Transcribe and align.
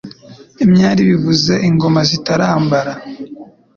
Imyari 0.65 1.01
bivuze 1.09 1.53
Ingoma 1.67 2.01
zitarambara 2.09 2.93